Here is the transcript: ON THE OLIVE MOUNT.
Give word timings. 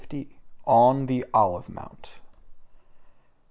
ON 0.65 1.05
THE 1.05 1.23
OLIVE 1.31 1.69
MOUNT. 1.69 2.13